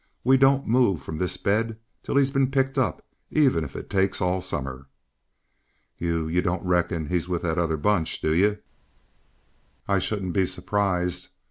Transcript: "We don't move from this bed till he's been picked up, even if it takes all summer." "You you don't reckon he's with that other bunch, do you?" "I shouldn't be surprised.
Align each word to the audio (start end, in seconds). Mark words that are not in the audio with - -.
"We 0.23 0.35
don't 0.35 0.65
move 0.65 1.03
from 1.03 1.17
this 1.19 1.37
bed 1.37 1.77
till 2.01 2.15
he's 2.17 2.31
been 2.31 2.49
picked 2.49 2.75
up, 2.75 3.05
even 3.29 3.63
if 3.63 3.75
it 3.75 3.87
takes 3.87 4.19
all 4.19 4.41
summer." 4.41 4.87
"You 5.99 6.27
you 6.27 6.41
don't 6.41 6.65
reckon 6.65 7.05
he's 7.09 7.29
with 7.29 7.43
that 7.43 7.59
other 7.59 7.77
bunch, 7.77 8.19
do 8.19 8.33
you?" 8.33 8.57
"I 9.87 9.99
shouldn't 9.99 10.33
be 10.33 10.47
surprised. 10.47 11.27